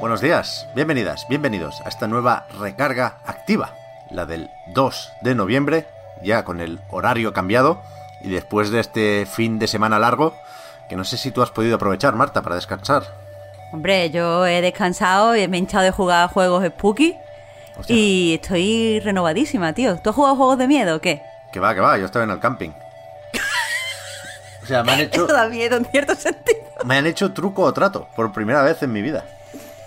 Buenos 0.00 0.20
días, 0.20 0.66
bienvenidas, 0.74 1.26
bienvenidos 1.28 1.80
a 1.84 1.88
esta 1.88 2.06
nueva 2.06 2.46
recarga 2.58 3.18
activa, 3.26 3.74
la 4.10 4.26
del 4.26 4.50
2 4.74 5.12
de 5.22 5.34
noviembre, 5.34 5.86
ya 6.22 6.44
con 6.44 6.60
el 6.60 6.80
horario 6.90 7.32
cambiado 7.32 7.82
y 8.22 8.30
después 8.30 8.70
de 8.70 8.80
este 8.80 9.26
fin 9.26 9.58
de 9.58 9.66
semana 9.66 9.98
largo 9.98 10.34
que 10.88 10.96
no 10.96 11.04
sé 11.04 11.16
si 11.16 11.30
tú 11.30 11.42
has 11.42 11.50
podido 11.50 11.76
aprovechar, 11.76 12.14
Marta, 12.14 12.42
para 12.42 12.56
descansar. 12.56 13.04
Hombre, 13.72 14.10
yo 14.10 14.46
he 14.46 14.60
descansado 14.60 15.36
y 15.36 15.46
me 15.46 15.56
he 15.56 15.60
hinchado 15.60 15.84
de 15.84 15.92
jugar 15.92 16.28
juegos 16.30 16.64
spooky 16.66 17.16
Hostia. 17.78 17.94
y 17.96 18.34
estoy 18.34 18.98
renovadísima, 19.00 19.72
tío. 19.72 19.96
¿Tú 19.98 20.10
has 20.10 20.16
jugado 20.16 20.34
juegos 20.36 20.58
de 20.58 20.66
miedo 20.66 20.96
o 20.96 21.00
qué? 21.00 21.22
Que 21.52 21.60
va, 21.60 21.74
que 21.74 21.80
va, 21.80 21.96
yo 21.98 22.06
estaba 22.06 22.24
en 22.24 22.30
el 22.32 22.40
camping. 22.40 22.70
O 24.62 24.66
sea, 24.66 24.82
me 24.82 24.92
han 24.92 25.00
hecho, 25.00 25.24
Eso 25.24 25.32
da 25.32 25.48
miedo 25.48 25.76
en 25.76 25.84
cierto 25.84 26.14
sentido. 26.16 26.60
me 26.84 26.96
han 26.98 27.06
hecho 27.06 27.32
truco 27.32 27.62
o 27.62 27.72
trato 27.72 28.08
por 28.16 28.32
primera 28.32 28.62
vez 28.62 28.82
en 28.82 28.92
mi 28.92 29.02
vida. 29.02 29.24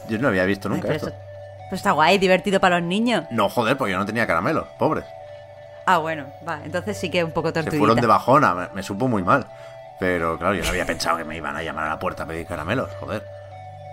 Yo 0.09 0.17
no 0.19 0.27
había 0.27 0.45
visto 0.45 0.67
Ay, 0.67 0.75
nunca 0.75 0.87
pero, 0.87 0.95
esto. 0.97 1.07
eso- 1.09 1.17
pero 1.65 1.75
está 1.75 1.91
guay, 1.91 2.17
divertido 2.17 2.59
para 2.59 2.79
los 2.79 2.87
niños. 2.87 3.25
No, 3.31 3.49
joder, 3.49 3.77
porque 3.77 3.91
yo 3.93 3.97
no 3.97 4.05
tenía 4.05 4.27
caramelos, 4.27 4.67
pobres. 4.77 5.05
Ah, 5.85 5.97
bueno, 5.97 6.25
va, 6.47 6.59
entonces 6.63 6.97
sí 6.97 7.09
que 7.09 7.19
es 7.19 7.23
un 7.25 7.31
poco 7.31 7.49
Se 7.49 7.53
tortuguita. 7.55 7.77
fueron 7.79 7.99
de 7.99 8.07
bajona, 8.07 8.53
me, 8.55 8.67
me 8.73 8.83
supo 8.83 9.07
muy 9.07 9.23
mal. 9.23 9.45
Pero 9.99 10.37
claro, 10.37 10.53
yo 10.55 10.63
no 10.63 10.69
había 10.69 10.85
pensado 10.85 11.17
que 11.17 11.23
me 11.23 11.35
iban 11.37 11.55
a 11.55 11.61
llamar 11.63 11.85
a 11.85 11.89
la 11.89 11.99
puerta 11.99 12.23
a 12.23 12.25
pedir 12.25 12.45
caramelos, 12.45 12.89
joder. 12.99 13.23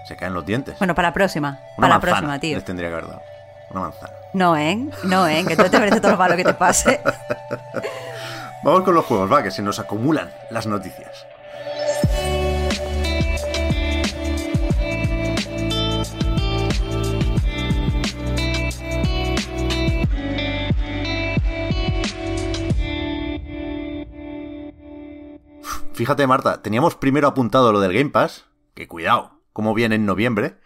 Se 0.06 0.16
caen 0.16 0.32
los 0.34 0.44
dientes. 0.46 0.78
Bueno, 0.78 0.94
para 0.94 1.08
la 1.08 1.14
próxima. 1.14 1.60
Una 1.76 1.88
para 1.88 1.94
la 1.94 2.00
próxima, 2.00 2.38
tío. 2.38 2.56
Les 2.56 2.64
tendría 2.64 2.88
que 2.88 2.94
haber 2.94 3.06
dado. 3.08 3.22
Una 3.70 3.80
manzana. 3.82 4.12
No, 4.32 4.56
¿eh? 4.56 4.78
No, 5.04 5.26
¿eh? 5.28 5.44
Que 5.46 5.56
tú 5.56 5.64
te 5.68 5.78
mereces 5.78 6.00
todo 6.00 6.12
lo 6.12 6.16
malo 6.18 6.36
que 6.36 6.44
te 6.44 6.54
pase. 6.54 7.00
Vamos 8.62 8.82
con 8.82 8.94
los 8.94 9.04
juegos, 9.06 9.30
va, 9.32 9.42
que 9.42 9.50
se 9.50 9.62
nos 9.62 9.78
acumulan 9.78 10.30
las 10.50 10.66
noticias. 10.66 11.26
Fíjate, 26.00 26.26
Marta, 26.26 26.62
teníamos 26.62 26.94
primero 26.94 27.28
apuntado 27.28 27.74
lo 27.74 27.80
del 27.80 27.92
Game 27.92 28.08
Pass, 28.08 28.46
que 28.72 28.88
cuidado, 28.88 29.42
como 29.52 29.74
viene 29.74 29.96
en 29.96 30.06
noviembre, 30.06 30.58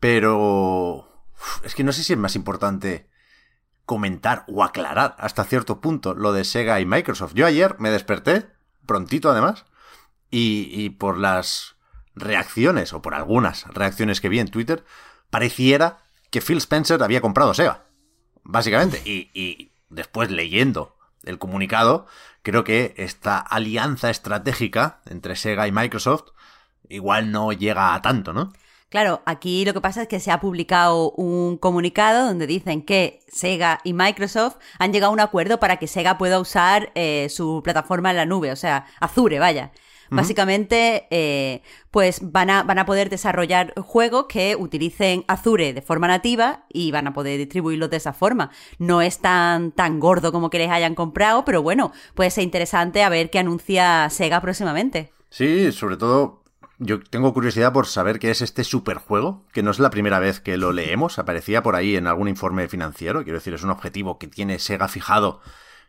pero 0.00 1.28
es 1.62 1.76
que 1.76 1.84
no 1.84 1.92
sé 1.92 2.02
si 2.02 2.12
es 2.12 2.18
más 2.18 2.34
importante 2.34 3.08
comentar 3.84 4.44
o 4.48 4.64
aclarar 4.64 5.14
hasta 5.20 5.44
cierto 5.44 5.80
punto 5.80 6.14
lo 6.14 6.32
de 6.32 6.42
Sega 6.42 6.80
y 6.80 6.86
Microsoft. 6.86 7.34
Yo 7.34 7.46
ayer 7.46 7.76
me 7.78 7.90
desperté, 7.90 8.48
prontito 8.84 9.30
además, 9.30 9.64
y, 10.28 10.68
y 10.72 10.90
por 10.90 11.18
las 11.18 11.76
reacciones, 12.16 12.92
o 12.94 13.00
por 13.00 13.14
algunas 13.14 13.68
reacciones 13.68 14.20
que 14.20 14.28
vi 14.28 14.40
en 14.40 14.50
Twitter, 14.50 14.84
pareciera 15.30 16.02
que 16.32 16.40
Phil 16.40 16.58
Spencer 16.58 17.00
había 17.00 17.20
comprado 17.20 17.54
Sega. 17.54 17.86
Básicamente. 18.42 19.00
Y, 19.04 19.30
y 19.34 19.70
después 19.88 20.32
leyendo 20.32 20.93
el 21.26 21.38
comunicado, 21.38 22.06
creo 22.42 22.64
que 22.64 22.94
esta 22.96 23.38
alianza 23.38 24.10
estratégica 24.10 25.00
entre 25.06 25.36
Sega 25.36 25.66
y 25.66 25.72
Microsoft 25.72 26.30
igual 26.88 27.30
no 27.30 27.52
llega 27.52 27.94
a 27.94 28.02
tanto, 28.02 28.32
¿no? 28.32 28.52
Claro, 28.94 29.22
aquí 29.26 29.64
lo 29.64 29.74
que 29.74 29.80
pasa 29.80 30.02
es 30.02 30.08
que 30.08 30.20
se 30.20 30.30
ha 30.30 30.38
publicado 30.38 31.10
un 31.12 31.58
comunicado 31.58 32.26
donde 32.26 32.46
dicen 32.46 32.82
que 32.82 33.24
Sega 33.26 33.80
y 33.82 33.92
Microsoft 33.92 34.58
han 34.78 34.92
llegado 34.92 35.10
a 35.10 35.12
un 35.14 35.18
acuerdo 35.18 35.58
para 35.58 35.78
que 35.78 35.88
Sega 35.88 36.16
pueda 36.16 36.38
usar 36.38 36.92
eh, 36.94 37.26
su 37.28 37.60
plataforma 37.64 38.10
en 38.10 38.16
la 38.16 38.24
nube, 38.24 38.52
o 38.52 38.56
sea, 38.56 38.86
Azure, 39.00 39.40
vaya. 39.40 39.72
Básicamente, 40.10 41.06
eh, 41.10 41.62
pues 41.90 42.20
van 42.22 42.50
a, 42.50 42.62
van 42.62 42.78
a 42.78 42.86
poder 42.86 43.10
desarrollar 43.10 43.72
juegos 43.80 44.26
que 44.28 44.56
utilicen 44.56 45.24
Azure 45.28 45.72
de 45.72 45.82
forma 45.82 46.08
nativa 46.08 46.64
y 46.72 46.90
van 46.92 47.06
a 47.06 47.12
poder 47.12 47.38
distribuirlos 47.38 47.90
de 47.90 47.96
esa 47.96 48.12
forma. 48.12 48.50
No 48.78 49.02
es 49.02 49.18
tan, 49.18 49.72
tan 49.72 50.00
gordo 50.00 50.32
como 50.32 50.50
que 50.50 50.58
les 50.58 50.70
hayan 50.70 50.94
comprado, 50.94 51.44
pero 51.44 51.62
bueno, 51.62 51.92
puede 52.14 52.30
ser 52.30 52.44
interesante 52.44 53.02
a 53.02 53.08
ver 53.08 53.30
qué 53.30 53.38
anuncia 53.38 54.08
Sega 54.10 54.40
próximamente. 54.40 55.12
Sí, 55.30 55.72
sobre 55.72 55.96
todo 55.96 56.44
yo 56.78 57.00
tengo 57.00 57.32
curiosidad 57.32 57.72
por 57.72 57.86
saber 57.86 58.18
qué 58.18 58.30
es 58.30 58.42
este 58.42 58.64
superjuego, 58.64 59.46
que 59.52 59.62
no 59.62 59.70
es 59.70 59.78
la 59.78 59.90
primera 59.90 60.18
vez 60.18 60.40
que 60.40 60.56
lo 60.56 60.72
leemos, 60.72 61.18
aparecía 61.18 61.62
por 61.62 61.76
ahí 61.76 61.96
en 61.96 62.06
algún 62.06 62.28
informe 62.28 62.68
financiero, 62.68 63.22
quiero 63.22 63.38
decir, 63.38 63.54
es 63.54 63.62
un 63.62 63.70
objetivo 63.70 64.18
que 64.18 64.26
tiene 64.26 64.58
Sega 64.58 64.88
fijado, 64.88 65.40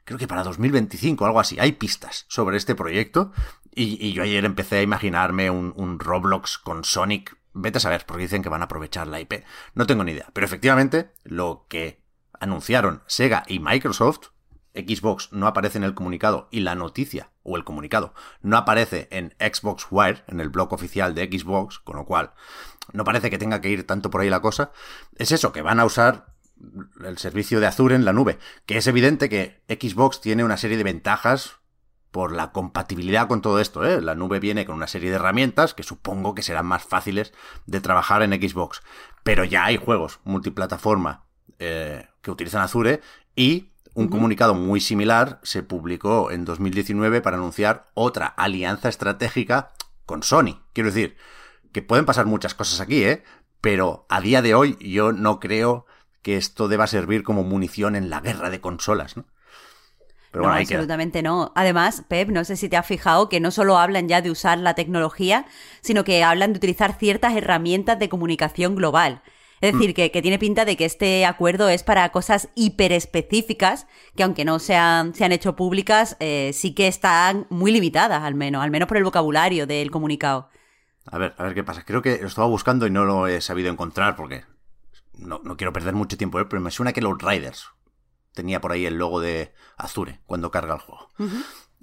creo 0.03 0.19
que 0.19 0.27
para 0.27 0.43
2025 0.43 1.23
o 1.23 1.27
algo 1.27 1.39
así, 1.39 1.57
hay 1.59 1.73
pistas 1.73 2.25
sobre 2.27 2.57
este 2.57 2.75
proyecto, 2.75 3.31
y, 3.75 4.03
y 4.05 4.13
yo 4.13 4.23
ayer 4.23 4.45
empecé 4.45 4.77
a 4.77 4.81
imaginarme 4.81 5.49
un, 5.49 5.73
un 5.75 5.99
Roblox 5.99 6.57
con 6.57 6.83
Sonic, 6.83 7.37
vete 7.53 7.77
a 7.77 7.81
saber, 7.81 8.05
porque 8.05 8.23
dicen 8.23 8.41
que 8.41 8.49
van 8.49 8.61
a 8.61 8.65
aprovechar 8.65 9.07
la 9.07 9.19
IP, 9.19 9.43
no 9.73 9.85
tengo 9.85 10.03
ni 10.03 10.13
idea, 10.13 10.29
pero 10.33 10.45
efectivamente 10.45 11.11
lo 11.23 11.65
que 11.69 12.03
anunciaron 12.39 13.03
Sega 13.07 13.43
y 13.47 13.59
Microsoft 13.59 14.29
Xbox 14.75 15.31
no 15.31 15.47
aparece 15.47 15.77
en 15.77 15.83
el 15.83 15.93
comunicado 15.93 16.47
y 16.51 16.59
la 16.59 16.75
noticia 16.75 17.31
o 17.43 17.55
el 17.55 17.63
comunicado 17.63 18.13
no 18.41 18.57
aparece 18.57 19.07
en 19.11 19.33
Xbox 19.39 19.87
Wire, 19.89 20.23
en 20.27 20.39
el 20.39 20.49
blog 20.49 20.73
oficial 20.73 21.15
de 21.15 21.25
Xbox, 21.25 21.79
con 21.79 21.95
lo 21.95 22.05
cual 22.05 22.33
no 22.91 23.03
parece 23.03 23.29
que 23.29 23.37
tenga 23.37 23.61
que 23.61 23.69
ir 23.69 23.87
tanto 23.87 24.09
por 24.09 24.21
ahí 24.21 24.29
la 24.29 24.41
cosa, 24.41 24.71
es 25.15 25.31
eso, 25.31 25.51
que 25.51 25.61
van 25.61 25.79
a 25.79 25.85
usar 25.85 26.35
el 27.03 27.17
servicio 27.17 27.59
de 27.59 27.67
Azure 27.67 27.95
en 27.95 28.05
la 28.05 28.13
nube, 28.13 28.37
que 28.65 28.77
es 28.77 28.87
evidente 28.87 29.29
que 29.29 29.63
Xbox 29.67 30.21
tiene 30.21 30.43
una 30.43 30.57
serie 30.57 30.77
de 30.77 30.83
ventajas 30.83 31.57
por 32.15 32.31
la 32.31 32.53
compatibilidad 32.53 33.27
con 33.27 33.41
todo 33.41 33.59
esto, 33.59 33.85
¿eh? 33.85 34.01
La 34.01 34.15
nube 34.15 34.39
viene 34.39 34.65
con 34.65 34.75
una 34.75 34.87
serie 34.87 35.09
de 35.09 35.17
herramientas 35.17 35.73
que 35.73 35.83
supongo 35.83 36.33
que 36.33 36.43
serán 36.43 36.65
más 36.65 36.85
fáciles 36.85 37.33
de 37.65 37.81
trabajar 37.81 38.23
en 38.23 38.31
Xbox. 38.31 38.83
Pero 39.23 39.43
ya 39.43 39.65
hay 39.65 39.75
juegos 39.75 40.21
multiplataforma 40.23 41.25
eh, 41.59 42.07
que 42.21 42.31
utilizan 42.31 42.61
Azure 42.61 43.01
y 43.35 43.73
un 43.95 44.07
comunicado 44.07 44.53
muy 44.53 44.79
similar 44.79 45.41
se 45.43 45.61
publicó 45.61 46.31
en 46.31 46.45
2019 46.45 47.19
para 47.19 47.35
anunciar 47.35 47.87
otra 47.95 48.27
alianza 48.27 48.87
estratégica 48.87 49.73
con 50.05 50.23
Sony. 50.23 50.61
Quiero 50.71 50.91
decir, 50.91 51.17
que 51.73 51.81
pueden 51.81 52.05
pasar 52.05 52.27
muchas 52.27 52.55
cosas 52.55 52.79
aquí, 52.79 53.03
¿eh? 53.03 53.25
Pero 53.59 54.05
a 54.07 54.21
día 54.21 54.41
de 54.41 54.55
hoy 54.55 54.77
yo 54.79 55.11
no 55.11 55.41
creo 55.41 55.85
que 56.21 56.37
esto 56.37 56.69
deba 56.69 56.87
servir 56.87 57.23
como 57.23 57.43
munición 57.43 57.93
en 57.93 58.09
la 58.09 58.21
guerra 58.21 58.49
de 58.49 58.61
consolas, 58.61 59.17
¿no? 59.17 59.25
Pero 60.35 60.43
no, 60.43 60.49
bueno, 60.49 60.59
ahí 60.59 60.65
queda. 60.65 60.79
absolutamente 60.79 61.23
no. 61.23 61.53
Además, 61.55 62.03
Pep, 62.09 62.27
no 62.27 62.43
sé 62.43 62.57
si 62.57 62.67
te 62.67 62.75
has 62.75 62.85
fijado 62.85 63.29
que 63.29 63.39
no 63.39 63.51
solo 63.51 63.77
hablan 63.77 64.09
ya 64.09 64.21
de 64.21 64.29
usar 64.29 64.57
la 64.57 64.73
tecnología, 64.73 65.45
sino 65.79 66.03
que 66.03 66.25
hablan 66.25 66.51
de 66.51 66.57
utilizar 66.57 66.97
ciertas 66.99 67.37
herramientas 67.37 67.97
de 67.99 68.09
comunicación 68.09 68.75
global. 68.75 69.21
Es 69.61 69.71
decir, 69.71 69.93
que, 69.93 70.11
que 70.11 70.21
tiene 70.21 70.37
pinta 70.37 70.65
de 70.65 70.75
que 70.75 70.83
este 70.83 71.25
acuerdo 71.25 71.69
es 71.69 71.83
para 71.83 72.09
cosas 72.09 72.49
hiperespecíficas, 72.53 73.87
que 74.17 74.23
aunque 74.23 74.43
no 74.43 74.59
sean, 74.59 75.15
se 75.15 75.23
han 75.23 75.31
hecho 75.31 75.55
públicas, 75.55 76.17
eh, 76.19 76.51
sí 76.53 76.75
que 76.75 76.87
están 76.87 77.47
muy 77.49 77.71
limitadas, 77.71 78.21
al 78.21 78.35
menos, 78.35 78.61
al 78.61 78.71
menos 78.71 78.89
por 78.89 78.97
el 78.97 79.05
vocabulario 79.05 79.65
del 79.65 79.89
comunicado. 79.89 80.49
A 81.05 81.17
ver, 81.17 81.33
a 81.37 81.43
ver 81.43 81.53
qué 81.53 81.63
pasa. 81.63 81.85
Creo 81.85 82.01
que 82.01 82.17
lo 82.19 82.27
estaba 82.27 82.47
buscando 82.47 82.85
y 82.85 82.91
no 82.91 83.05
lo 83.05 83.27
he 83.27 83.39
sabido 83.39 83.71
encontrar 83.71 84.17
porque 84.17 84.43
no, 85.17 85.39
no 85.45 85.55
quiero 85.55 85.71
perder 85.71 85.93
mucho 85.93 86.17
tiempo, 86.17 86.41
¿eh? 86.41 86.45
pero 86.45 86.61
me 86.61 86.71
suena 86.71 86.91
que 86.91 86.99
los 86.99 87.17
Riders 87.17 87.69
tenía 88.35 88.61
por 88.61 88.71
ahí 88.71 88.85
el 88.85 88.97
logo 88.97 89.19
de 89.19 89.53
Azure 89.77 90.21
cuando 90.27 90.51
carga 90.51 90.75
el 90.75 90.81
juego. 90.81 91.09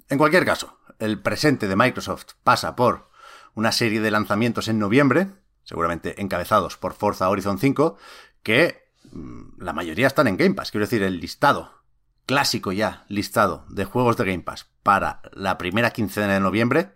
En 0.07 0.17
cualquier 0.17 0.45
caso, 0.45 0.79
el 0.99 1.21
presente 1.21 1.67
de 1.67 1.75
Microsoft 1.75 2.35
pasa 2.43 2.75
por 2.75 3.09
una 3.55 3.71
serie 3.71 3.99
de 3.99 4.11
lanzamientos 4.11 4.67
en 4.67 4.79
noviembre, 4.79 5.31
seguramente 5.63 6.21
encabezados 6.21 6.77
por 6.77 6.93
Forza 6.93 7.29
Horizon 7.29 7.59
5, 7.59 7.97
que 8.41 8.89
mm, 9.11 9.61
la 9.61 9.73
mayoría 9.73 10.07
están 10.07 10.27
en 10.27 10.37
Game 10.37 10.55
Pass. 10.55 10.71
Quiero 10.71 10.85
decir, 10.85 11.03
el 11.03 11.19
listado, 11.19 11.83
clásico 12.25 12.71
ya 12.71 13.05
listado 13.09 13.65
de 13.69 13.85
juegos 13.85 14.17
de 14.17 14.25
Game 14.25 14.43
Pass 14.43 14.69
para 14.81 15.21
la 15.33 15.57
primera 15.57 15.91
quincena 15.91 16.33
de 16.33 16.39
noviembre, 16.39 16.93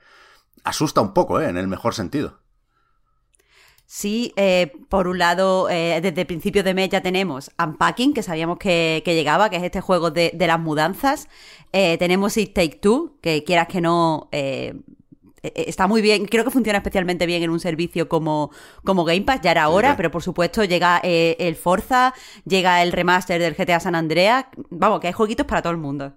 asusta 0.63 1.01
un 1.01 1.13
poco, 1.13 1.39
¿eh? 1.41 1.49
en 1.49 1.57
el 1.57 1.67
mejor 1.67 1.93
sentido. 1.93 2.39
Sí, 3.89 4.33
eh, 4.35 4.73
por 4.89 5.07
un 5.07 5.17
lado, 5.17 5.69
eh, 5.69 6.01
desde 6.01 6.21
el 6.21 6.27
principio 6.27 6.61
de 6.61 6.73
mes 6.73 6.89
ya 6.89 7.01
tenemos 7.01 7.51
Unpacking, 7.57 8.13
que 8.13 8.21
sabíamos 8.21 8.57
que, 8.57 9.01
que 9.05 9.15
llegaba, 9.15 9.49
que 9.49 9.55
es 9.55 9.63
este 9.63 9.79
juego 9.79 10.11
de, 10.11 10.31
de 10.33 10.45
las 10.45 10.59
mudanzas. 10.59 11.29
Eh, 11.71 11.97
tenemos 11.97 12.35
It 12.35 12.53
Take 12.53 12.79
Two, 12.81 13.17
que 13.21 13.45
quieras 13.45 13.69
que 13.69 13.79
no, 13.79 14.27
eh, 14.33 14.73
eh, 15.41 15.53
está 15.55 15.87
muy 15.87 16.01
bien, 16.01 16.25
creo 16.25 16.43
que 16.43 16.51
funciona 16.51 16.79
especialmente 16.79 17.25
bien 17.25 17.41
en 17.43 17.49
un 17.49 17.61
servicio 17.61 18.09
como, 18.09 18.51
como 18.83 19.05
Game 19.05 19.21
Pass, 19.21 19.39
ya 19.41 19.51
era 19.51 19.69
hora, 19.69 19.95
pero 19.95 20.11
por 20.11 20.21
supuesto 20.21 20.65
llega 20.65 20.97
el 20.97 21.55
Forza, 21.55 22.13
llega 22.43 22.83
el 22.83 22.91
remaster 22.91 23.39
del 23.41 23.55
GTA 23.55 23.79
San 23.79 23.95
Andreas, 23.95 24.47
vamos, 24.69 24.99
que 24.99 25.07
hay 25.07 25.13
jueguitos 25.13 25.45
para 25.45 25.61
todo 25.61 25.71
el 25.71 25.79
mundo. 25.79 26.11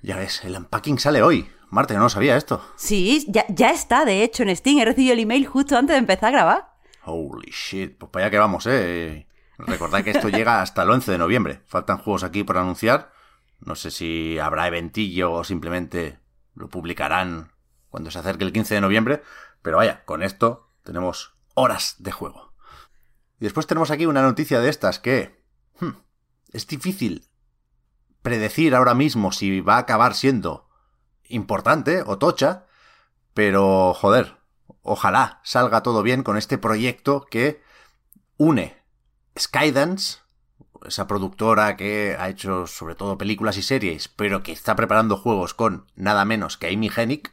Ya 0.00 0.16
ves, 0.16 0.44
el 0.44 0.56
unpacking 0.56 1.00
sale 1.00 1.22
hoy. 1.22 1.48
Marte, 1.70 1.94
no 1.94 2.08
sabía 2.08 2.36
esto. 2.36 2.62
Sí, 2.76 3.26
ya, 3.26 3.44
ya 3.48 3.70
está, 3.70 4.04
de 4.04 4.22
hecho, 4.22 4.44
en 4.44 4.54
Steam. 4.54 4.78
He 4.78 4.84
recibido 4.84 5.14
el 5.14 5.18
email 5.18 5.44
justo 5.46 5.76
antes 5.76 5.94
de 5.94 5.98
empezar 5.98 6.28
a 6.28 6.30
grabar. 6.30 6.75
Holy 7.08 7.52
shit, 7.52 7.96
pues 7.96 8.10
para 8.10 8.26
allá 8.26 8.30
que 8.32 8.38
vamos, 8.38 8.66
eh. 8.66 9.28
Recordad 9.58 10.02
que 10.02 10.10
esto 10.10 10.28
llega 10.28 10.60
hasta 10.60 10.82
el 10.82 10.90
11 10.90 11.12
de 11.12 11.18
noviembre. 11.18 11.62
Faltan 11.66 11.98
juegos 11.98 12.24
aquí 12.24 12.42
por 12.42 12.58
anunciar. 12.58 13.12
No 13.60 13.76
sé 13.76 13.90
si 13.90 14.38
habrá 14.38 14.66
eventillo 14.66 15.32
o 15.32 15.44
simplemente 15.44 16.18
lo 16.54 16.68
publicarán 16.68 17.52
cuando 17.88 18.10
se 18.10 18.18
acerque 18.18 18.44
el 18.44 18.52
15 18.52 18.74
de 18.74 18.80
noviembre. 18.80 19.22
Pero 19.62 19.78
vaya, 19.78 20.04
con 20.04 20.22
esto 20.22 20.68
tenemos 20.82 21.32
horas 21.54 21.94
de 21.98 22.10
juego. 22.10 22.52
Y 23.38 23.44
después 23.44 23.66
tenemos 23.66 23.90
aquí 23.90 24.04
una 24.06 24.22
noticia 24.22 24.60
de 24.60 24.68
estas 24.68 24.98
que... 24.98 25.42
Hmm, 25.78 25.96
es 26.52 26.66
difícil 26.66 27.28
predecir 28.20 28.74
ahora 28.74 28.94
mismo 28.94 29.30
si 29.30 29.60
va 29.60 29.76
a 29.76 29.80
acabar 29.80 30.14
siendo 30.14 30.68
importante 31.28 32.02
o 32.04 32.18
tocha. 32.18 32.66
Pero, 33.32 33.94
joder, 33.94 34.36
ojalá 34.82 35.40
salga 35.42 35.82
todo 35.82 36.02
bien 36.02 36.22
con 36.22 36.36
este 36.36 36.58
proyecto 36.58 37.26
que 37.30 37.62
une 38.36 38.76
Skydance, 39.38 40.18
esa 40.86 41.06
productora 41.06 41.76
que 41.76 42.16
ha 42.18 42.28
hecho 42.28 42.66
sobre 42.66 42.94
todo 42.94 43.18
películas 43.18 43.56
y 43.56 43.62
series, 43.62 44.08
pero 44.08 44.42
que 44.42 44.52
está 44.52 44.76
preparando 44.76 45.16
juegos 45.16 45.54
con 45.54 45.86
nada 45.94 46.24
menos 46.24 46.56
que 46.56 46.68
Amy 46.68 46.90
Hennig, 46.94 47.32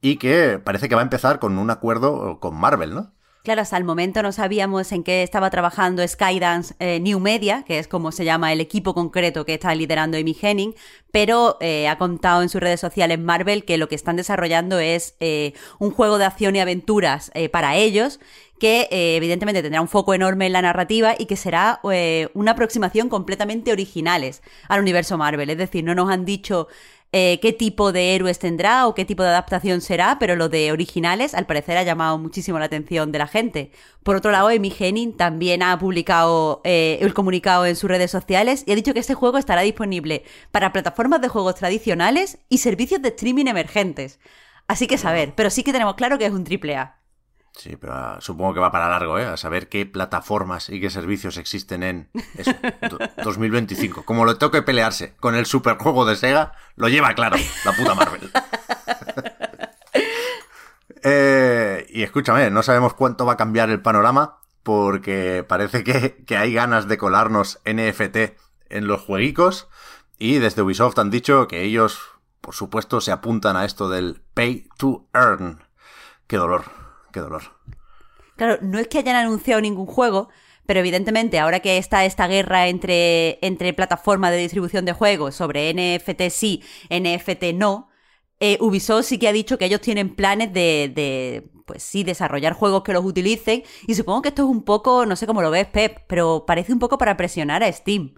y 0.00 0.16
que 0.16 0.58
parece 0.58 0.88
que 0.88 0.94
va 0.94 1.00
a 1.00 1.04
empezar 1.04 1.38
con 1.38 1.58
un 1.58 1.70
acuerdo 1.70 2.38
con 2.40 2.54
Marvel, 2.58 2.94
¿no? 2.94 3.14
Claro, 3.44 3.60
hasta 3.60 3.76
el 3.76 3.84
momento 3.84 4.22
no 4.22 4.32
sabíamos 4.32 4.90
en 4.90 5.04
qué 5.04 5.22
estaba 5.22 5.50
trabajando 5.50 6.06
Skydance 6.08 6.74
eh, 6.78 6.98
New 6.98 7.20
Media, 7.20 7.62
que 7.66 7.78
es 7.78 7.86
como 7.86 8.10
se 8.10 8.24
llama 8.24 8.54
el 8.54 8.60
equipo 8.62 8.94
concreto 8.94 9.44
que 9.44 9.52
está 9.52 9.74
liderando 9.74 10.16
Amy 10.16 10.34
Henning, 10.40 10.74
pero 11.12 11.58
eh, 11.60 11.86
ha 11.86 11.98
contado 11.98 12.40
en 12.40 12.48
sus 12.48 12.62
redes 12.62 12.80
sociales 12.80 13.18
Marvel 13.18 13.66
que 13.66 13.76
lo 13.76 13.86
que 13.86 13.96
están 13.96 14.16
desarrollando 14.16 14.78
es 14.78 15.14
eh, 15.20 15.52
un 15.78 15.90
juego 15.90 16.16
de 16.16 16.24
acción 16.24 16.56
y 16.56 16.60
aventuras 16.60 17.30
para 17.52 17.76
ellos, 17.76 18.18
que 18.58 18.88
evidentemente 18.90 19.60
tendrá 19.60 19.82
un 19.82 19.88
foco 19.88 20.14
enorme 20.14 20.46
en 20.46 20.54
la 20.54 20.62
narrativa 20.62 21.14
y 21.18 21.26
que 21.26 21.36
será 21.36 21.80
una 22.32 22.52
aproximación 22.52 23.10
completamente 23.10 23.72
originales 23.72 24.42
al 24.68 24.80
universo 24.80 25.18
Marvel. 25.18 25.50
Es 25.50 25.58
decir, 25.58 25.84
no 25.84 25.94
nos 25.94 26.08
han 26.08 26.24
dicho 26.24 26.68
eh, 27.16 27.38
qué 27.40 27.52
tipo 27.52 27.92
de 27.92 28.16
héroes 28.16 28.40
tendrá 28.40 28.88
o 28.88 28.94
qué 28.96 29.04
tipo 29.04 29.22
de 29.22 29.28
adaptación 29.28 29.80
será, 29.80 30.18
pero 30.18 30.34
lo 30.34 30.48
de 30.48 30.72
originales 30.72 31.32
al 31.32 31.46
parecer 31.46 31.76
ha 31.76 31.84
llamado 31.84 32.18
muchísimo 32.18 32.58
la 32.58 32.64
atención 32.64 33.12
de 33.12 33.20
la 33.20 33.28
gente. 33.28 33.70
Por 34.02 34.16
otro 34.16 34.32
lado, 34.32 34.48
Amy 34.48 34.74
Henning 34.76 35.16
también 35.16 35.62
ha 35.62 35.78
publicado 35.78 36.60
eh, 36.64 36.98
el 37.00 37.14
comunicado 37.14 37.66
en 37.66 37.76
sus 37.76 37.88
redes 37.88 38.10
sociales 38.10 38.64
y 38.66 38.72
ha 38.72 38.74
dicho 38.74 38.92
que 38.92 38.98
este 38.98 39.14
juego 39.14 39.38
estará 39.38 39.60
disponible 39.60 40.24
para 40.50 40.72
plataformas 40.72 41.20
de 41.20 41.28
juegos 41.28 41.54
tradicionales 41.54 42.38
y 42.48 42.58
servicios 42.58 43.00
de 43.00 43.10
streaming 43.10 43.46
emergentes. 43.46 44.18
Así 44.66 44.88
que 44.88 44.98
saber, 44.98 45.34
pero 45.36 45.50
sí 45.50 45.62
que 45.62 45.70
tenemos 45.70 45.94
claro 45.94 46.18
que 46.18 46.26
es 46.26 46.32
un 46.32 46.42
triple 46.42 46.74
A. 46.74 47.03
Sí, 47.56 47.76
pero 47.76 47.94
ah, 47.94 48.16
supongo 48.20 48.54
que 48.54 48.60
va 48.60 48.72
para 48.72 48.88
largo, 48.88 49.18
¿eh? 49.18 49.26
A 49.26 49.36
saber 49.36 49.68
qué 49.68 49.86
plataformas 49.86 50.68
y 50.70 50.80
qué 50.80 50.90
servicios 50.90 51.36
existen 51.36 51.82
en 51.84 52.10
2025. 53.22 54.04
Como 54.04 54.24
lo 54.24 54.38
toque 54.38 54.62
pelearse 54.62 55.14
con 55.20 55.36
el 55.36 55.46
superjuego 55.46 56.04
de 56.04 56.16
Sega, 56.16 56.52
lo 56.74 56.88
lleva 56.88 57.14
claro, 57.14 57.36
la 57.64 57.72
puta 57.72 57.94
Marvel. 57.94 58.30
Eh, 61.06 61.86
y 61.90 62.02
escúchame, 62.02 62.50
no 62.50 62.62
sabemos 62.62 62.94
cuánto 62.94 63.26
va 63.26 63.34
a 63.34 63.36
cambiar 63.36 63.68
el 63.68 63.82
panorama, 63.82 64.38
porque 64.62 65.44
parece 65.46 65.84
que, 65.84 66.24
que 66.24 66.38
hay 66.38 66.54
ganas 66.54 66.88
de 66.88 66.96
colarnos 66.96 67.60
NFT 67.66 68.38
en 68.70 68.86
los 68.86 69.02
jueguicos. 69.02 69.68
Y 70.18 70.38
desde 70.38 70.62
Ubisoft 70.62 70.98
han 70.98 71.10
dicho 71.10 71.46
que 71.46 71.60
ellos, 71.60 72.00
por 72.40 72.54
supuesto, 72.54 73.02
se 73.02 73.12
apuntan 73.12 73.54
a 73.54 73.66
esto 73.66 73.90
del 73.90 74.22
pay 74.32 74.66
to 74.78 75.06
earn. 75.12 75.62
Qué 76.26 76.38
dolor 76.38 76.83
qué 77.14 77.20
dolor. 77.20 77.42
Claro, 78.36 78.58
no 78.60 78.78
es 78.78 78.88
que 78.88 78.98
hayan 78.98 79.16
anunciado 79.16 79.60
ningún 79.62 79.86
juego, 79.86 80.28
pero 80.66 80.80
evidentemente 80.80 81.38
ahora 81.38 81.60
que 81.60 81.78
está 81.78 82.04
esta 82.04 82.26
guerra 82.26 82.68
entre, 82.68 83.38
entre 83.40 83.72
plataformas 83.72 84.32
de 84.32 84.38
distribución 84.38 84.84
de 84.84 84.92
juegos 84.92 85.36
sobre 85.36 85.72
NFT 85.72 86.28
sí, 86.30 86.62
NFT 86.90 87.54
no, 87.54 87.88
eh, 88.40 88.58
Ubisoft 88.60 89.06
sí 89.06 89.18
que 89.18 89.28
ha 89.28 89.32
dicho 89.32 89.56
que 89.56 89.66
ellos 89.66 89.80
tienen 89.80 90.14
planes 90.14 90.52
de, 90.52 90.92
de, 90.94 91.50
pues 91.64 91.82
sí, 91.82 92.04
desarrollar 92.04 92.52
juegos 92.52 92.82
que 92.82 92.92
los 92.92 93.04
utilicen. 93.04 93.62
Y 93.86 93.94
supongo 93.94 94.22
que 94.22 94.28
esto 94.30 94.42
es 94.42 94.48
un 94.48 94.64
poco, 94.64 95.06
no 95.06 95.16
sé 95.16 95.26
cómo 95.26 95.42
lo 95.42 95.50
ves, 95.50 95.66
Pep, 95.68 96.00
pero 96.08 96.44
parece 96.46 96.72
un 96.72 96.78
poco 96.78 96.98
para 96.98 97.16
presionar 97.16 97.62
a 97.62 97.72
Steam. 97.72 98.14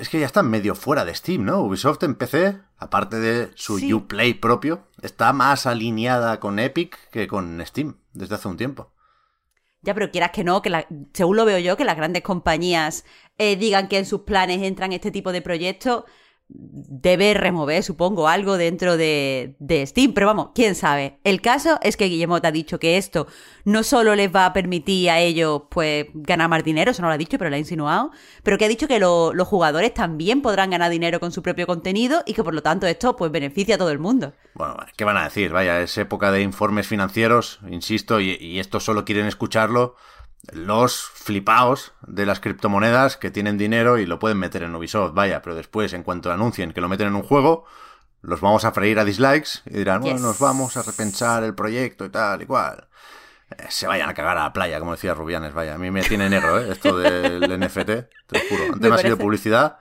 Es 0.00 0.08
que 0.08 0.20
ya 0.20 0.26
están 0.26 0.48
medio 0.50 0.74
fuera 0.74 1.04
de 1.04 1.14
Steam, 1.14 1.44
¿no? 1.44 1.60
Ubisoft 1.60 2.02
en 2.02 2.14
PC, 2.14 2.58
aparte 2.78 3.16
de 3.20 3.50
su 3.54 3.76
Uplay 3.94 4.34
propio, 4.34 4.88
está 5.02 5.32
más 5.32 5.66
alineada 5.66 6.40
con 6.40 6.58
Epic 6.58 7.10
que 7.10 7.26
con 7.26 7.64
Steam 7.64 7.98
desde 8.12 8.34
hace 8.34 8.48
un 8.48 8.56
tiempo. 8.56 8.92
Ya, 9.82 9.94
pero 9.94 10.10
quieras 10.10 10.32
que 10.32 10.42
no, 10.42 10.62
que 10.62 10.70
la, 10.70 10.86
según 11.12 11.36
lo 11.36 11.44
veo 11.44 11.58
yo, 11.58 11.76
que 11.76 11.84
las 11.84 11.96
grandes 11.96 12.22
compañías 12.22 13.04
eh, 13.38 13.56
digan 13.56 13.88
que 13.88 13.98
en 13.98 14.06
sus 14.06 14.22
planes 14.22 14.62
entran 14.62 14.92
este 14.92 15.10
tipo 15.12 15.30
de 15.30 15.42
proyectos, 15.42 16.04
debe 16.48 17.34
remover, 17.34 17.82
supongo, 17.82 18.28
algo 18.28 18.56
dentro 18.56 18.96
de, 18.96 19.56
Steam. 19.86 20.12
Pero 20.12 20.26
vamos, 20.26 20.50
quién 20.54 20.74
sabe. 20.74 21.18
El 21.24 21.40
caso 21.40 21.78
es 21.82 21.96
que 21.96 22.06
Guillemot 22.06 22.44
ha 22.44 22.52
dicho 22.52 22.78
que 22.78 22.96
esto 22.96 23.26
no 23.64 23.82
solo 23.82 24.14
les 24.14 24.34
va 24.34 24.46
a 24.46 24.52
permitir 24.52 25.10
a 25.10 25.18
ellos, 25.18 25.62
pues, 25.70 26.06
ganar 26.14 26.48
más 26.48 26.62
dinero, 26.62 26.92
eso 26.92 27.02
no 27.02 27.08
lo 27.08 27.14
ha 27.14 27.18
dicho, 27.18 27.36
pero 27.38 27.50
lo 27.50 27.56
ha 27.56 27.58
insinuado, 27.58 28.12
pero 28.42 28.58
que 28.58 28.64
ha 28.64 28.68
dicho 28.68 28.86
que 28.86 29.00
los 29.00 29.48
jugadores 29.48 29.92
también 29.92 30.40
podrán 30.40 30.70
ganar 30.70 30.90
dinero 30.90 31.18
con 31.18 31.32
su 31.32 31.42
propio 31.42 31.66
contenido 31.66 32.22
y 32.26 32.34
que 32.34 32.44
por 32.44 32.54
lo 32.54 32.62
tanto 32.62 32.86
esto, 32.86 33.16
pues, 33.16 33.32
beneficia 33.32 33.74
a 33.74 33.78
todo 33.78 33.90
el 33.90 33.98
mundo. 33.98 34.32
Bueno, 34.54 34.76
¿qué 34.96 35.04
van 35.04 35.16
a 35.16 35.24
decir? 35.24 35.52
Vaya, 35.52 35.80
es 35.80 35.98
época 35.98 36.30
de 36.30 36.42
informes 36.42 36.86
financieros, 36.86 37.60
insisto, 37.68 38.20
y, 38.20 38.36
y 38.40 38.60
esto 38.60 38.78
solo 38.78 39.04
quieren 39.04 39.26
escucharlo 39.26 39.96
los 40.52 41.02
flipaos 41.02 41.92
de 42.06 42.26
las 42.26 42.40
criptomonedas 42.40 43.16
que 43.16 43.30
tienen 43.30 43.58
dinero 43.58 43.98
y 43.98 44.06
lo 44.06 44.18
pueden 44.18 44.38
meter 44.38 44.62
en 44.62 44.74
Ubisoft, 44.74 45.14
vaya, 45.14 45.42
pero 45.42 45.56
después, 45.56 45.92
en 45.92 46.02
cuanto 46.02 46.30
anuncien 46.30 46.72
que 46.72 46.80
lo 46.80 46.88
meten 46.88 47.08
en 47.08 47.16
un 47.16 47.22
juego, 47.22 47.64
los 48.22 48.40
vamos 48.40 48.64
a 48.64 48.72
freír 48.72 48.98
a 48.98 49.04
dislikes 49.04 49.60
y 49.66 49.78
dirán, 49.78 50.00
bueno, 50.00 50.20
nos 50.20 50.38
vamos 50.38 50.76
a 50.76 50.82
repensar 50.82 51.44
el 51.44 51.54
proyecto 51.54 52.04
y 52.04 52.10
tal 52.10 52.42
y 52.42 52.46
cual. 52.46 52.88
Eh, 53.50 53.66
se 53.68 53.86
vayan 53.86 54.08
a 54.08 54.14
cagar 54.14 54.36
a 54.38 54.44
la 54.44 54.52
playa, 54.52 54.78
como 54.78 54.92
decía 54.92 55.14
Rubianes, 55.14 55.54
vaya. 55.54 55.74
A 55.74 55.78
mí 55.78 55.90
me 55.90 56.02
tiene 56.02 56.28
negro, 56.28 56.58
¿eh? 56.58 56.72
Esto 56.72 56.98
del 56.98 57.42
NFT, 57.60 57.86
te 57.86 58.08
lo 58.32 58.40
juro. 58.48 58.72
Antes 58.72 58.90
me 58.90 58.96
ha 58.96 58.98
sido 58.98 59.18
publicidad. 59.18 59.78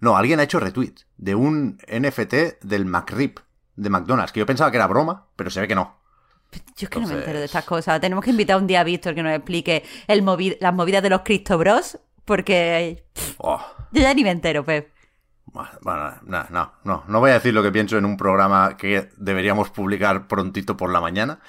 No, 0.00 0.16
alguien 0.16 0.40
ha 0.40 0.44
hecho 0.44 0.58
retweet 0.58 0.94
de 1.16 1.34
un 1.34 1.78
NFT 1.86 2.62
del 2.62 2.86
McRib 2.86 3.40
de 3.76 3.90
McDonald's, 3.90 4.32
que 4.32 4.40
yo 4.40 4.46
pensaba 4.46 4.70
que 4.70 4.78
era 4.78 4.86
broma, 4.86 5.26
pero 5.36 5.50
se 5.50 5.60
ve 5.60 5.68
que 5.68 5.74
no. 5.74 6.01
Yo 6.76 6.86
es 6.86 6.90
que 6.90 7.00
no 7.00 7.06
me 7.06 7.14
entero 7.14 7.38
de 7.38 7.44
estas 7.44 7.64
cosas. 7.64 8.00
Tenemos 8.00 8.24
que 8.24 8.30
invitar 8.30 8.56
un 8.56 8.66
día 8.66 8.80
a 8.80 8.84
Víctor 8.84 9.14
que 9.14 9.22
nos 9.22 9.32
explique 9.32 9.84
el 10.06 10.24
las 10.60 10.74
movidas 10.74 11.02
de 11.02 11.10
los 11.10 11.22
Cristo 11.22 11.58
Bros. 11.58 11.98
Porque. 12.24 13.04
Oh. 13.38 13.60
Yo 13.92 14.02
ya 14.02 14.14
ni 14.14 14.22
me 14.22 14.30
entero, 14.30 14.64
Pep. 14.64 14.92
Bueno, 15.46 16.14
no, 16.24 16.46
no, 16.50 16.72
no. 16.84 17.04
No 17.06 17.20
voy 17.20 17.30
a 17.30 17.34
decir 17.34 17.52
lo 17.52 17.62
que 17.62 17.72
pienso 17.72 17.98
en 17.98 18.04
un 18.04 18.16
programa 18.16 18.76
que 18.76 19.10
deberíamos 19.16 19.70
publicar 19.70 20.28
prontito 20.28 20.76
por 20.76 20.92
la 20.92 21.00
mañana. 21.00 21.40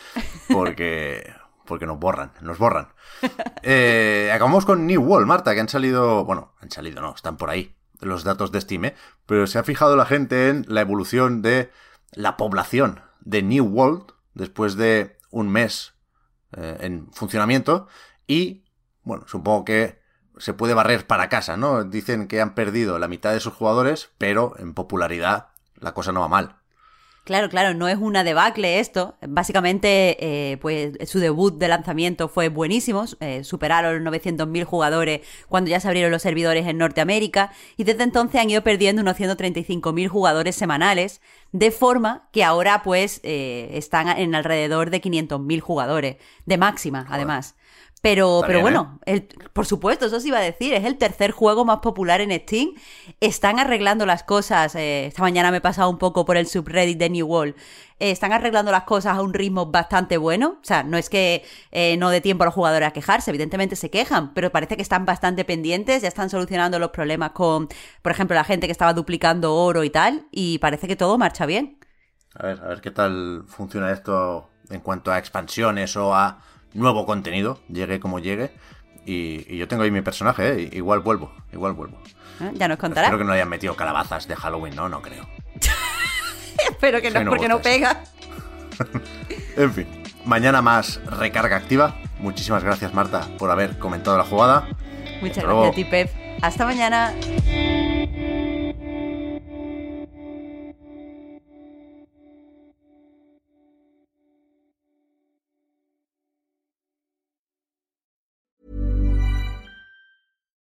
Porque. 0.51 1.31
porque 1.65 1.86
nos 1.86 2.00
borran, 2.00 2.31
nos 2.41 2.57
borran. 2.57 2.89
Eh, 3.65 4.29
acabamos 4.33 4.65
con 4.65 4.86
New 4.86 5.01
World, 5.01 5.25
Marta, 5.25 5.53
que 5.53 5.62
han 5.62 5.69
salido. 5.69 6.25
Bueno, 6.25 6.53
han 6.60 6.69
salido, 6.69 7.01
no, 7.01 7.15
están 7.15 7.38
por 7.38 7.50
ahí 7.50 7.74
los 8.01 8.25
datos 8.25 8.51
de 8.51 8.60
Steam, 8.60 8.86
¿eh? 8.86 8.95
pero 9.25 9.48
se 9.48 9.60
ha 9.60 9.63
fijado 9.63 9.95
la 9.95 10.05
gente 10.05 10.50
en 10.50 10.65
la 10.67 10.81
evolución 10.81 11.41
de 11.41 11.72
la 12.12 12.36
población 12.36 13.00
de 13.22 13.41
New 13.41 13.65
World 13.65 14.12
después 14.34 14.75
de 14.75 15.18
un 15.32 15.50
mes 15.50 15.94
eh, 16.56 16.78
en 16.82 17.12
funcionamiento 17.12 17.88
y, 18.28 18.63
bueno, 19.04 19.25
supongo 19.28 19.66
que 19.66 20.02
se 20.38 20.54
puede 20.54 20.74
barrer 20.74 21.06
para 21.06 21.30
casa, 21.30 21.58
¿no? 21.58 21.84
Dicen 21.84 22.28
que 22.28 22.42
han 22.42 22.56
perdido 22.56 23.00
la 23.00 23.08
mitad 23.08 23.34
de 23.34 23.40
sus 23.40 23.54
jugadores, 23.54 24.12
pero 24.18 24.56
en 24.58 24.74
popularidad 24.74 25.50
la 25.75 25.94
cosa 25.94 26.12
no 26.12 26.22
va 26.22 26.28
mal. 26.28 26.58
Claro, 27.24 27.50
claro, 27.50 27.74
no 27.74 27.88
es 27.88 27.98
una 27.98 28.25
debacle 28.25 28.80
esto. 28.82 29.15
Básicamente, 29.25 30.18
eh, 30.20 30.58
pues 30.58 30.98
su 31.10 31.20
debut 31.20 31.58
de 31.58 31.70
lanzamiento 31.70 32.27
fue 32.27 32.50
buenísimo. 32.50 33.06
Eh, 33.22 33.46
superaron 33.46 34.03
los 34.03 34.13
900.000 34.13 34.65
jugadores 34.65 35.22
cuando 35.48 35.70
ya 35.70 35.80
se 35.80 35.88
abrieron 35.88 36.12
los 36.12 36.22
servidores 36.22 36.68
en 36.68 36.77
Norteamérica 36.77 37.53
y 37.77 37.86
desde 37.86 38.03
entonces 38.03 38.42
han 38.42 38.50
ido 38.50 38.62
perdiendo 38.62 39.01
unos 39.01 39.18
135.000 39.18 40.10
jugadores 40.10 40.58
semanales, 40.58 41.22
de 41.53 41.72
forma 41.72 42.27
que 42.34 42.44
ahora 42.44 42.84
pues 42.84 43.22
eh, 43.24 43.70
están 43.72 44.10
en 44.10 44.36
alrededor 44.36 44.89
de 44.89 45.01
500.000 45.01 45.62
jugadores, 45.62 46.18
de 46.46 46.58
máxima, 46.58 47.06
además. 47.10 47.56
Pero, 48.03 48.41
pero 48.45 48.60
bueno, 48.60 49.00
¿eh? 49.05 49.29
por 49.53 49.65
supuesto, 49.65 50.07
eso 50.07 50.19
sí 50.19 50.27
iba 50.27 50.38
a 50.38 50.41
decir, 50.41 50.74
es 50.74 50.83
el 50.83 50.98
tercer 50.98 51.31
juego 51.31 51.63
más 51.63 51.77
popular 51.77 52.19
en 52.19 52.38
Steam. 52.38 52.74
Están 53.22 53.60
arreglando 53.60 54.05
las 54.05 54.24
cosas. 54.24 54.75
Eh, 54.75 55.05
esta 55.05 55.22
mañana 55.22 55.51
me 55.51 55.57
he 55.57 55.62
pasado 55.62 55.89
un 55.89 55.98
poco 55.98 56.25
por 56.25 56.36
el 56.36 56.45
subreddit 56.45 56.98
de 56.98 57.10
New 57.10 57.25
World. 57.25 57.55
eh, 58.00 58.12
están 58.12 58.33
arreglando 58.33 58.74
las 58.74 58.83
cosas 58.83 59.17
a 59.17 59.22
un 59.22 59.33
ritmo 59.33 59.67
bastante 59.67 60.17
bueno. 60.17 60.57
O 60.62 60.65
sea, 60.65 60.83
no 60.83 60.98
es 60.98 61.10
que 61.10 61.45
eh, 61.72 61.95
no 61.95 62.10
dé 62.10 62.19
tiempo 62.19 62.43
a 62.43 62.48
los 62.48 62.53
jugadores 62.53 62.89
a 62.89 62.91
quejarse, 62.91 63.31
evidentemente 63.31 63.77
se 63.77 63.89
quejan, 63.89 64.33
pero 64.33 64.51
parece 64.51 64.75
que 64.75 64.81
están 64.81 65.05
bastante 65.05 65.45
pendientes, 65.45 66.01
ya 66.01 66.10
están 66.10 66.29
solucionando 66.29 66.79
los 66.79 66.89
problemas 66.89 67.31
con, 67.31 67.69
por 68.01 68.12
ejemplo, 68.12 68.36
la 68.36 68.43
gente 68.43 68.67
que 68.67 68.74
estaba 68.74 68.91
duplicando 68.93 69.55
oro 69.55 69.86
y 69.86 69.89
tal, 69.89 70.27
y 70.29 70.57
parece 70.57 70.89
que 70.89 70.98
todo 70.98 71.17
marcha 71.17 71.45
bien. 71.45 71.79
A 72.36 72.48
ver, 72.48 72.60
a 72.60 72.67
ver 72.67 72.81
qué 72.81 72.91
tal 72.91 73.45
funciona 73.48 73.93
esto 73.93 74.50
en 74.69 74.81
cuanto 74.81 75.10
a 75.10 75.19
expansiones 75.19 75.95
o 75.95 76.13
a 76.13 76.41
nuevo 76.74 77.06
contenido, 77.06 77.60
llegue 77.70 78.00
como 78.00 78.20
llegue. 78.20 78.51
Y, 79.06 79.58
yo 79.58 79.68
tengo 79.68 79.84
ahí 79.84 79.92
mi 79.92 80.01
personaje, 80.01 80.53
¿eh? 80.53 80.70
igual 80.74 81.00
vuelvo, 81.00 81.34
igual 81.51 81.74
vuelvo. 81.74 81.98
¿Eh? 82.42 82.51
Ya 82.53 82.68
nos 82.68 82.77
contará. 82.77 83.08
Espero 83.08 83.20
que 83.20 83.25
no 83.25 83.34
hayan 83.34 83.50
metido 83.50 83.75
calabazas 83.75 84.27
de 84.27 84.36
Halloween, 84.36 84.75
no, 84.75 84.89
no 84.89 85.01
creo. 85.01 85.27
Espero 86.70 87.01
que 87.01 87.12
no, 87.12 87.30
porque 87.30 87.48
no 87.48 87.62
pega. 87.62 88.03
en 89.58 89.74
fin, 89.74 89.88
mañana 90.25 90.62
más 90.62 91.01
recarga 91.06 91.58
activa. 91.58 91.96
Muchísimas 92.20 92.63
gracias, 92.63 92.94
Marta, 92.94 93.27
por 93.38 93.51
haber 93.51 93.77
comentado 93.77 94.18
la 94.18 94.24
jugada. 94.24 94.70
Muchas 95.22 95.44
gracias 95.44 95.68
a 95.68 95.75
ti, 95.75 95.86
Pep. 95.86 96.10
Hasta 96.42 96.65
mañana. 96.65 97.13